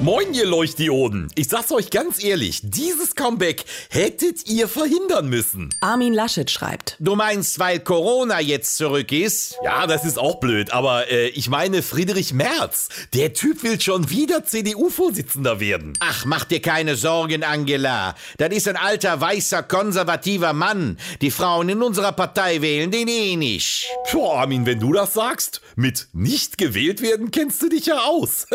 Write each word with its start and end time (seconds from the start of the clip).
Moin, 0.00 0.32
ihr 0.32 0.46
Leuchtdioden. 0.46 1.28
Ich 1.34 1.48
sag's 1.48 1.72
euch 1.72 1.90
ganz 1.90 2.22
ehrlich, 2.22 2.60
dieses 2.62 3.16
Comeback 3.16 3.64
hättet 3.90 4.48
ihr 4.48 4.68
verhindern 4.68 5.28
müssen. 5.28 5.74
Armin 5.80 6.14
Laschet 6.14 6.48
schreibt. 6.48 6.94
Du 7.00 7.16
meinst, 7.16 7.58
weil 7.58 7.80
Corona 7.80 8.38
jetzt 8.40 8.76
zurück 8.76 9.10
ist? 9.10 9.56
Ja, 9.64 9.88
das 9.88 10.04
ist 10.04 10.16
auch 10.16 10.36
blöd, 10.36 10.72
aber 10.72 11.10
äh, 11.10 11.28
ich 11.30 11.50
meine 11.50 11.82
Friedrich 11.82 12.32
Merz. 12.32 12.90
Der 13.12 13.32
Typ 13.32 13.64
will 13.64 13.80
schon 13.80 14.08
wieder 14.08 14.44
CDU-Vorsitzender 14.44 15.58
werden. 15.58 15.94
Ach, 15.98 16.24
mach 16.24 16.44
dir 16.44 16.62
keine 16.62 16.94
Sorgen, 16.94 17.42
Angela. 17.42 18.14
Das 18.36 18.50
ist 18.50 18.68
ein 18.68 18.76
alter, 18.76 19.20
weißer, 19.20 19.64
konservativer 19.64 20.52
Mann. 20.52 20.96
Die 21.22 21.32
Frauen 21.32 21.68
in 21.70 21.82
unserer 21.82 22.12
Partei 22.12 22.62
wählen 22.62 22.92
den 22.92 23.08
eh 23.08 23.34
nicht. 23.34 23.88
Puh, 24.08 24.30
Armin, 24.30 24.64
wenn 24.64 24.78
du 24.78 24.92
das 24.92 25.14
sagst, 25.14 25.60
mit 25.74 26.06
nicht 26.12 26.56
gewählt 26.56 27.02
werden 27.02 27.32
kennst 27.32 27.60
du 27.62 27.68
dich 27.68 27.86
ja 27.86 27.98
aus. 27.98 28.46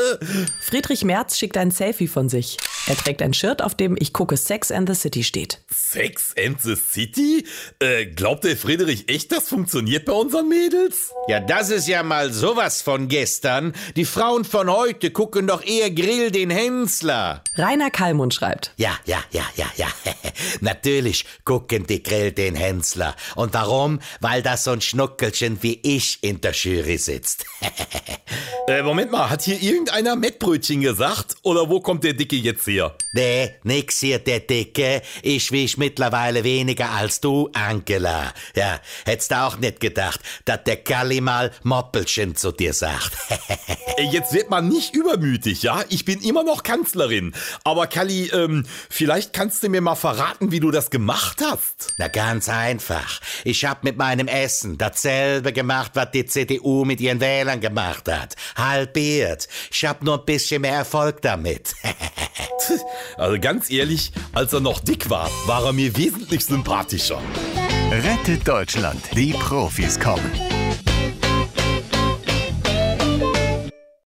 Friedrich 0.60 0.87
Merz 1.04 1.38
schickt 1.38 1.56
ein 1.56 1.70
Selfie 1.70 2.08
von 2.08 2.28
sich. 2.28 2.56
Er 2.86 2.96
trägt 2.96 3.20
ein 3.20 3.34
Shirt, 3.34 3.60
auf 3.60 3.74
dem 3.74 3.96
Ich 4.00 4.14
gucke 4.14 4.38
Sex 4.38 4.72
and 4.72 4.88
the 4.88 4.94
City 4.94 5.22
steht. 5.22 5.60
Sex 5.70 6.34
and 6.42 6.58
the 6.62 6.74
City? 6.74 7.44
Äh, 7.80 8.06
glaubt 8.06 8.44
der 8.44 8.56
Friedrich 8.56 9.10
echt, 9.10 9.30
das 9.30 9.50
funktioniert 9.50 10.06
bei 10.06 10.12
unseren 10.12 10.48
Mädels? 10.48 11.12
Ja, 11.28 11.40
das 11.40 11.68
ist 11.68 11.86
ja 11.86 12.02
mal 12.02 12.32
sowas 12.32 12.80
von 12.80 13.08
gestern. 13.08 13.74
Die 13.96 14.06
Frauen 14.06 14.46
von 14.46 14.70
heute 14.72 15.10
gucken 15.10 15.46
doch 15.46 15.62
eher 15.62 15.90
Grill 15.90 16.30
den 16.30 16.48
Hensler. 16.48 17.44
Rainer 17.56 17.90
Kallmund 17.90 18.32
schreibt. 18.32 18.72
Ja, 18.78 18.98
ja, 19.04 19.22
ja, 19.32 19.44
ja, 19.56 19.66
ja. 19.76 19.88
Natürlich 20.62 21.26
gucken 21.44 21.86
die 21.86 22.02
Grill 22.02 22.32
den 22.32 22.54
Hensler. 22.54 23.14
Und 23.34 23.52
warum? 23.52 24.00
Weil 24.20 24.42
da 24.42 24.56
so 24.56 24.70
ein 24.70 24.80
Schnuckelchen 24.80 25.62
wie 25.62 25.78
ich 25.82 26.22
in 26.22 26.40
der 26.40 26.52
Jury 26.52 26.96
sitzt. 26.96 27.44
äh, 28.68 28.82
Moment 28.82 29.12
mal, 29.12 29.28
hat 29.28 29.42
hier 29.42 29.60
irgendeiner 29.60 30.16
Mettbrötchen 30.16 30.77
gesagt? 30.80 31.37
Oder 31.48 31.70
wo 31.70 31.80
kommt 31.80 32.04
der 32.04 32.12
Dicke 32.12 32.36
jetzt 32.36 32.66
her? 32.66 32.94
Nee, 33.14 33.54
nix 33.62 34.00
hier, 34.00 34.18
der 34.18 34.40
Dicke. 34.40 35.00
Ich 35.22 35.50
wisch 35.50 35.78
mittlerweile 35.78 36.44
weniger 36.44 36.90
als 36.90 37.22
du, 37.22 37.48
Angela. 37.54 38.34
Ja, 38.54 38.78
hättest 39.06 39.30
du 39.30 39.40
auch 39.40 39.56
nicht 39.56 39.80
gedacht, 39.80 40.20
dass 40.44 40.64
der 40.64 40.76
Kalli 40.76 41.22
mal 41.22 41.50
Moppelchen 41.62 42.36
zu 42.36 42.52
dir 42.52 42.74
sagt. 42.74 43.12
Jetzt 44.12 44.34
wird 44.34 44.50
man 44.50 44.68
nicht 44.68 44.94
übermütig, 44.94 45.62
ja? 45.62 45.82
Ich 45.88 46.04
bin 46.04 46.20
immer 46.20 46.44
noch 46.44 46.62
Kanzlerin. 46.62 47.32
Aber 47.64 47.86
Kalli, 47.86 48.26
ähm, 48.26 48.66
vielleicht 48.90 49.32
kannst 49.32 49.62
du 49.62 49.70
mir 49.70 49.80
mal 49.80 49.94
verraten, 49.94 50.52
wie 50.52 50.60
du 50.60 50.70
das 50.70 50.90
gemacht 50.90 51.42
hast. 51.42 51.94
Na 51.96 52.08
ganz 52.08 52.50
einfach. 52.50 53.20
Ich 53.44 53.64
hab 53.64 53.84
mit 53.84 53.96
meinem 53.96 54.28
Essen 54.28 54.76
dasselbe 54.76 55.54
gemacht, 55.54 55.92
was 55.94 56.10
die 56.10 56.26
CDU 56.26 56.84
mit 56.84 57.00
ihren 57.00 57.20
Wählern 57.20 57.60
gemacht 57.60 58.06
hat. 58.08 58.36
Halbiert. 58.54 59.48
Ich 59.72 59.86
hab 59.86 60.02
nur 60.02 60.18
ein 60.18 60.26
bisschen 60.26 60.60
mehr 60.60 60.74
Erfolg 60.74 61.22
damit. 61.38 61.74
also 63.16 63.40
ganz 63.40 63.70
ehrlich, 63.70 64.12
als 64.32 64.52
er 64.52 64.60
noch 64.60 64.80
dick 64.80 65.08
war, 65.08 65.30
war 65.46 65.64
er 65.64 65.72
mir 65.72 65.96
wesentlich 65.96 66.44
sympathischer. 66.44 67.20
Rettet 67.90 68.46
Deutschland. 68.46 69.00
Die 69.14 69.32
Profis 69.32 69.98
kommen. 69.98 70.30